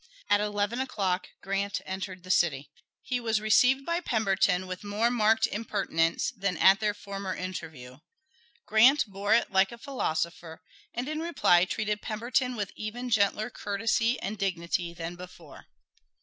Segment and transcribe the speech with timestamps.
[0.31, 2.71] At eleven o'clock Grant entered the city.
[3.03, 7.99] He was received by Pemberton with more marked impertinence than at their former interview.
[8.65, 14.19] Grant bore it like a philosopher, and in reply treated Pemberton with even gentler courtesy
[14.21, 15.67] and dignity than before.